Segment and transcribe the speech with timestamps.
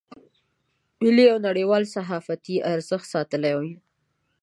[1.01, 3.59] ملي او نړیوال صحافتي ارزښت ساتلی و.